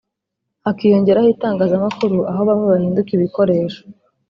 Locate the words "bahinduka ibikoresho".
2.71-3.81